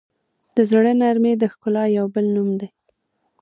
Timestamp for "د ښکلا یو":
1.37-2.05